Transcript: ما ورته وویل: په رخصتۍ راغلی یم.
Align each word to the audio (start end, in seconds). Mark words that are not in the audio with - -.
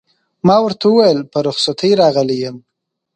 ما 0.47 0.55
ورته 0.65 0.85
وویل: 0.87 1.19
په 1.31 1.37
رخصتۍ 1.47 1.91
راغلی 2.01 2.37
یم. 2.43 2.57